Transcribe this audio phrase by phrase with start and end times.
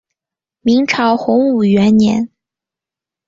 [0.61, 2.31] 明朝洪武元年。